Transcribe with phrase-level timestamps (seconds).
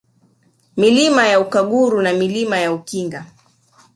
[0.77, 3.25] Milima ya Ukaguru na Milima ya Ukinga